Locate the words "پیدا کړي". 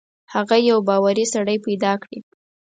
1.65-2.19